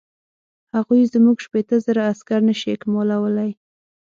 هغوی 0.75 1.01
زموږ 1.13 1.37
شپېته 1.45 1.75
زره 1.85 2.01
عسکر 2.11 2.39
نه 2.49 2.53
شي 2.59 2.69
اکمالولای. 2.75 3.51